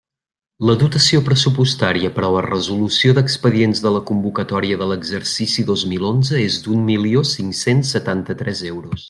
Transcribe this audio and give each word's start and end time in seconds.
La 0.67 0.75
dotació 0.83 1.19
pressupostària 1.25 2.09
per 2.15 2.23
a 2.29 2.31
la 2.35 2.41
resolució 2.45 3.13
d'expedients 3.17 3.83
de 3.85 3.91
la 3.97 4.01
convocatòria 4.11 4.81
de 4.81 4.89
l'exercici 4.93 5.67
dos 5.69 5.85
mil 5.93 6.09
onze 6.13 6.43
és 6.47 6.59
d'un 6.65 6.83
milió 6.89 7.25
cinc-cents 7.35 7.95
setanta-tres 7.99 8.67
euros. 8.75 8.99